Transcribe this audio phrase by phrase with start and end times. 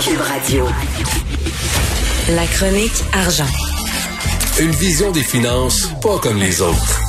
[0.00, 0.64] Cube Radio.
[2.30, 3.46] La chronique argent.
[4.60, 7.00] Une vision des finances pas comme les autres.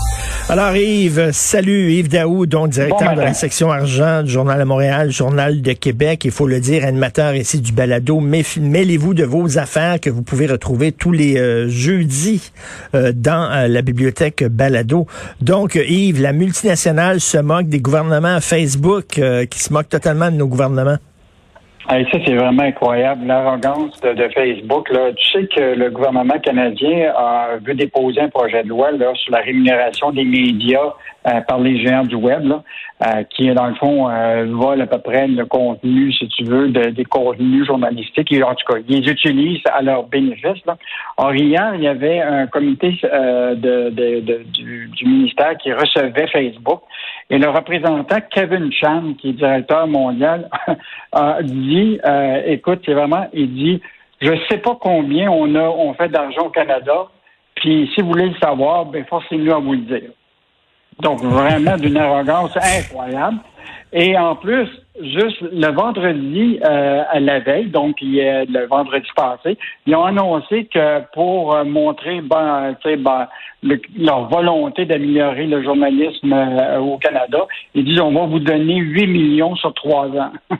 [0.49, 5.11] Alors Yves, salut Yves Daou, donc directeur de la section argent du Journal de Montréal,
[5.11, 8.19] Journal de Québec, il faut le dire, animateur ici du balado.
[8.19, 12.51] Mêlez-vous de vos affaires que vous pouvez retrouver tous les euh, jeudis
[12.95, 15.05] euh, dans euh, la bibliothèque Balado.
[15.41, 20.47] Donc Yves, la multinationale se moque des gouvernements Facebook qui se moquent totalement de nos
[20.47, 20.97] gouvernements.
[21.87, 24.89] Ça, c'est vraiment incroyable, l'arrogance de, Facebook.
[24.89, 25.11] Là.
[25.13, 29.31] Tu sais que le gouvernement canadien a veut déposer un projet de loi là, sur
[29.31, 30.93] la rémunération des médias
[31.27, 32.63] euh, par les géants du web, là,
[33.05, 36.69] euh, qui, dans le fond, euh, vole à peu près le contenu, si tu veux,
[36.69, 38.31] des contenus journalistiques.
[38.31, 40.65] Et, en tout cas, ils utilisent à leur bénéfice.
[40.65, 40.77] Là.
[41.17, 46.81] Or, hier, il y avait un comité euh, de, de, du, ministère qui recevait Facebook.
[47.29, 50.49] Et le représentant Kevin Chan, qui est directeur mondial,
[51.11, 51.99] a dit,
[52.45, 53.81] écoute, c'est vraiment, il dit,
[54.21, 57.07] je sais pas combien on a on fait d'argent au Canada,
[57.55, 60.11] puis si vous voulez le savoir, ben forcez-nous à vous le dire.
[61.01, 63.37] Donc, vraiment d'une arrogance incroyable.
[63.91, 64.67] Et en plus,
[65.01, 71.01] juste le vendredi euh, à la veille, donc le vendredi passé, ils ont annoncé que
[71.13, 73.27] pour euh, montrer ben, ben,
[73.97, 79.07] leur volonté d'améliorer le journalisme euh, au Canada, ils disent on va vous donner 8
[79.07, 80.33] millions sur trois ans.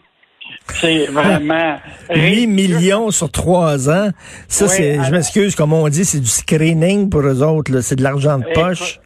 [0.74, 1.76] C'est vraiment
[2.10, 4.10] 8 millions sur trois ans?
[4.48, 7.82] Ça, c'est, je m'excuse, comme on dit, c'est du screening pour eux autres.
[7.82, 9.00] C'est de l'argent de poche.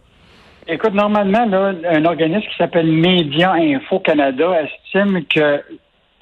[0.68, 5.62] Écoute, normalement, là, un organisme qui s'appelle Média Info Canada estime que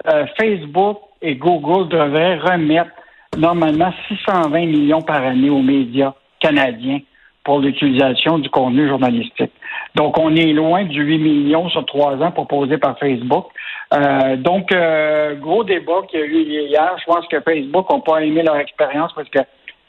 [0.07, 2.89] euh, Facebook et Google devraient remettre
[3.37, 7.01] normalement 620 millions par année aux médias canadiens
[7.43, 9.51] pour l'utilisation du contenu journalistique.
[9.93, 13.45] Donc, on est loin du 8 millions sur trois ans proposé par Facebook.
[13.93, 16.95] Euh, donc, euh, gros débat qu'il y a eu hier.
[16.99, 19.39] Je pense que Facebook n'a pas aimé leur expérience parce que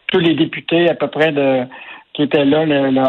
[0.08, 1.62] tous les députés à peu près de
[2.14, 2.64] qui étaient là,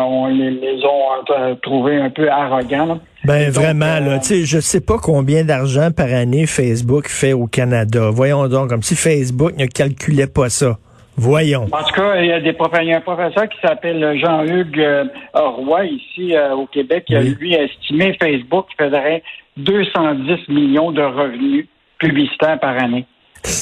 [0.06, 3.00] on les, ont euh, trouvés un peu arrogants.
[3.26, 7.34] Ben vraiment, là, euh, tu sais, je sais pas combien d'argent par année Facebook fait
[7.34, 8.10] au Canada.
[8.12, 10.78] Voyons donc, comme si Facebook ne calculait pas ça.
[11.16, 11.66] Voyons.
[11.72, 12.56] En tout cas, il y a, des
[12.92, 18.66] un professeur qui s'appelle Jean-Hugues euh, Roy ici au Québec qui a lui estimé Facebook
[18.80, 19.22] faisait
[19.58, 21.68] 210 millions de revenus
[22.00, 23.06] publicitaires par année.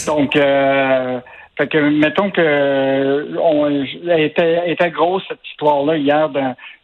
[0.07, 1.19] Donc, euh,
[1.61, 3.85] fait que mettons que on,
[4.17, 6.29] était, était grosse cette histoire-là hier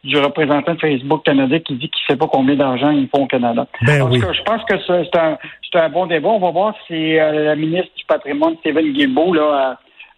[0.03, 3.23] du représentant de Facebook Canada qui dit qu'il ne sait pas combien d'argent ils font
[3.23, 3.65] au Canada.
[3.81, 4.19] Ben oui.
[4.19, 5.37] je pense que c'est un,
[5.73, 6.29] un, bon débat.
[6.29, 9.73] On va voir si euh, la ministre du patrimoine, Stephen Guilbeault, là, euh,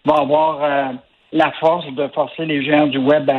[0.05, 0.83] va avoir euh,
[1.31, 3.31] la force de forcer les géants du web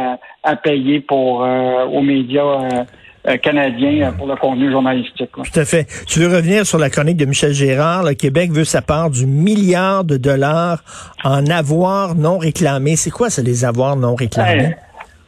[0.43, 2.85] à, payer pour aux médias
[3.29, 5.31] euh, canadien euh, pour le contenu journalistique.
[5.33, 5.87] Tout à fait.
[6.07, 8.03] Tu veux revenir sur la chronique de Michel Gérard?
[8.03, 10.83] Le Québec veut sa part du milliard de dollars
[11.25, 12.97] en avoirs non réclamés.
[12.97, 14.75] C'est quoi ça, les avoirs non réclamés?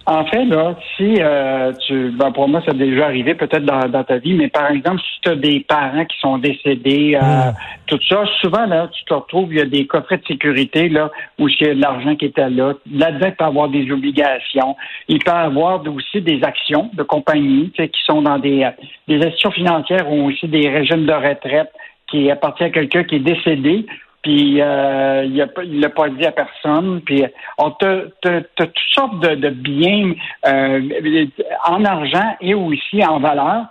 [0.04, 4.04] En fait, là, si euh, tu ben pour moi, ça a déjà arrivé peut-être dans,
[4.04, 7.54] ta vie, mais par exemple, si tu as des parents qui sont décédés, euh, hmm.
[7.86, 11.10] tout ça, souvent là, tu te retrouves, il y a des coffrets de sécurité là
[11.38, 12.74] où il y a de l'argent qui était là.
[12.92, 14.76] Là-dedans, il peut avoir des obligations.
[15.06, 18.68] Il peut avoir aussi des actions de compagnie qui sont dans des,
[19.06, 21.70] des institutions financières ou aussi des régimes de retraite
[22.08, 23.86] qui appartiennent à quelqu'un qui est décédé
[24.22, 27.00] puis euh, il ne l'a pas dit à personne.
[27.04, 27.24] Puis
[27.58, 28.08] on te,
[28.56, 30.12] toutes sortes de, biens
[30.46, 31.26] euh,
[31.66, 33.66] en argent et aussi en valeur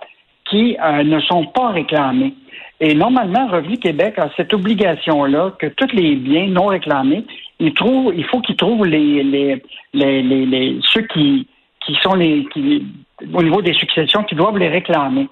[0.50, 2.34] qui euh, ne sont pas réclamés.
[2.82, 7.26] Et normalement, Revenu Québec a cette obligation-là que tous les biens non réclamés,
[7.60, 9.64] il, trouve, il faut qu'ils trouvent les, les,
[9.94, 11.48] les, les, ceux qui,
[11.86, 12.86] qui sont les qui,
[13.34, 15.30] au niveau des successions qui doivent les réclamer.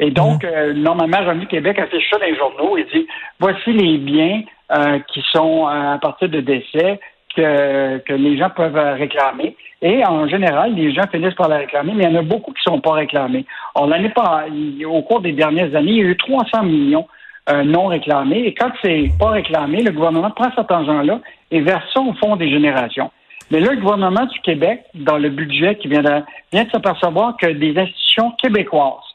[0.00, 0.72] Et donc, mmh.
[0.72, 3.06] normalement, Revenu Québec affiche ça dans les journaux et dit
[3.38, 4.42] voici les biens
[4.72, 7.00] euh, qui sont euh, à partir de décès
[7.34, 9.56] que, que les gens peuvent réclamer.
[9.80, 12.52] Et en général, les gens finissent par la réclamer, mais il y en a beaucoup
[12.52, 13.46] qui ne sont pas réclamés.
[13.74, 14.44] Or, l'année pas,
[14.86, 17.06] au cours des dernières années, il y a eu 300 millions
[17.50, 18.46] euh, non réclamés.
[18.46, 21.20] Et quand c'est pas réclamé, le gouvernement prend cet argent-là
[21.50, 23.10] et verse ça au fond des générations.
[23.50, 26.22] Mais là, le gouvernement du Québec, dans le budget qui vient de,
[26.52, 29.08] vient de s'apercevoir que des institutions québécoises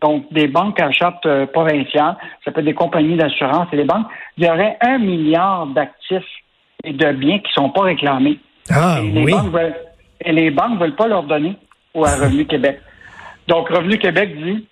[0.00, 3.84] donc des banques à charte euh, provinciales, ça peut être des compagnies d'assurance et des
[3.84, 4.06] banques,
[4.36, 6.24] il y aurait un milliard d'actifs
[6.84, 8.38] et de biens qui ne sont pas réclamés.
[8.70, 9.32] Ah, et les oui.
[9.32, 9.76] Banques veulent,
[10.24, 11.56] et les banques ne veulent pas leur donner
[11.94, 12.80] au Revenu Québec.
[13.48, 14.66] Donc, Revenu Québec dit,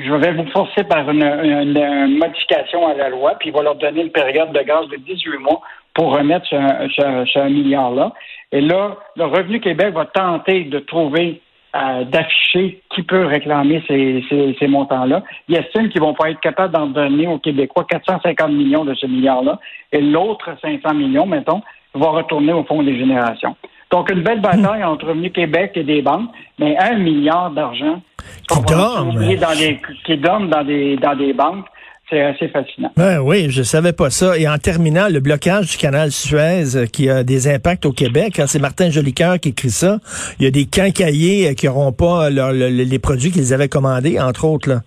[0.00, 4.02] je vais vous forcer par une, modification à la loi, puis il va leur donner
[4.02, 5.60] une période de grâce de 18 mois
[5.94, 6.56] pour remettre ce,
[6.96, 8.12] ce, ce milliard-là.
[8.52, 11.41] Et là, le Revenu Québec va tenter de trouver
[11.74, 14.22] euh, d'afficher qui peut réclamer ces,
[14.58, 15.22] ces, montants-là.
[15.48, 19.06] Ils estiment qu'ils vont pas être capables d'en donner aux Québécois 450 millions de ce
[19.06, 19.58] milliard-là,
[19.90, 21.62] et l'autre 500 millions, mettons,
[21.94, 23.56] va retourner au Fonds des générations.
[23.90, 28.00] Donc, une belle bataille entre Revenu Québec et des banques, mais un milliard d'argent
[28.48, 31.66] qui dorment dans des, qui dorment dans des, dans des banques.
[32.12, 32.90] C'est assez fascinant.
[32.94, 34.36] Ben oui, je savais pas ça.
[34.36, 38.38] Et en terminant, le blocage du canal Suez euh, qui a des impacts au Québec,
[38.38, 39.98] hein, c'est Martin Jolicoeur qui écrit ça.
[40.38, 44.44] Il y a des quincaillers euh, qui n'auront pas les produits qu'ils avaient commandés, entre
[44.44, 44.68] autres.
[44.68, 44.82] Là.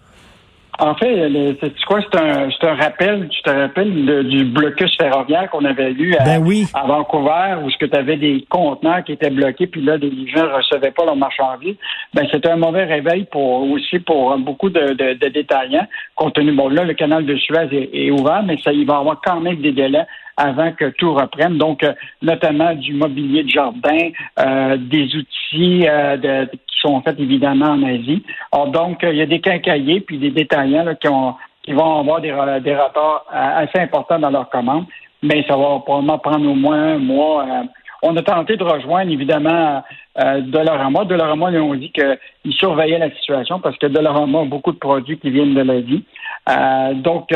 [0.79, 1.99] En fait, c'est quoi?
[2.01, 6.65] C'est un, un rappel, tu te rappelles du blocus ferroviaire qu'on avait eu à, ben
[6.73, 10.27] à Vancouver, où ce que tu avais des conteneurs qui étaient bloqués, puis là, les
[10.27, 11.75] gens ne recevaient pas leurs marchandises.
[12.13, 16.69] Ben, c'était un mauvais réveil pour aussi pour beaucoup de, de, détaillants, compte tenu, bon,
[16.69, 19.61] là, le canal de Suez est, ouvert, mais ça, il va y avoir quand même
[19.61, 20.05] des délais
[20.37, 21.57] avant que tout reprenne.
[21.57, 24.09] Donc, euh, notamment du mobilier de jardin,
[24.39, 26.49] euh, des outils euh, de,
[26.85, 28.23] sont faites évidemment en Asie.
[28.67, 32.31] donc, il y a des quincaillers puis des détaillants qui, ont, qui vont avoir des,
[32.63, 34.85] des euh, assez importants dans leurs commandes,
[35.23, 37.43] mais ça va probablement prendre au moins un mois.
[37.43, 37.63] Euh.
[38.03, 39.83] on a tenté de rejoindre, évidemment,
[40.23, 41.05] euh, Dollarama.
[41.05, 45.17] Dollarama, ils ont dit qu'ils surveillaient la situation parce que Dollarama a beaucoup de produits
[45.17, 46.03] qui viennent de l'Asie.
[46.47, 47.29] Euh, donc,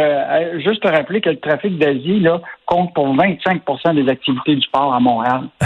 [0.57, 4.93] juste te rappeler que le trafic d'Asie là, compte pour 25% des activités du port
[4.93, 5.41] à Montréal.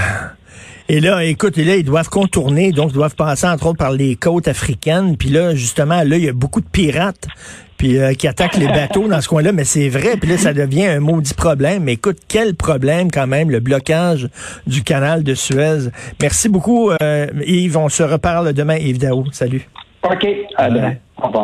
[0.90, 4.16] Et là, écoute, là, ils doivent contourner, donc ils doivent passer entre autres par les
[4.16, 5.16] côtes africaines.
[5.16, 7.28] Puis là, justement, là, il y a beaucoup de pirates
[7.78, 10.18] puis euh, qui attaquent les bateaux dans ce coin-là, mais c'est vrai.
[10.18, 11.84] Puis là, ça devient un maudit problème.
[11.84, 14.28] Mais écoute, quel problème quand même, le blocage
[14.68, 15.90] du canal de Suez.
[16.22, 17.78] Merci beaucoup, euh, Yves.
[17.78, 19.26] On se reparle demain, Yves Daou.
[19.32, 19.68] Salut.
[20.04, 20.28] OK.
[20.58, 20.96] À demain.
[21.22, 21.42] Au revoir.